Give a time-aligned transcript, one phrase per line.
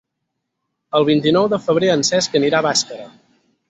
[1.01, 3.11] El vint-i-nou de febrer en Cesc anirà a Bàscara.